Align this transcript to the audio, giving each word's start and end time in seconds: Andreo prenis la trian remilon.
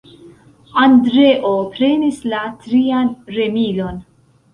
Andreo 0.83 1.51
prenis 1.75 2.17
la 2.31 2.39
trian 2.63 3.13
remilon. 3.37 4.01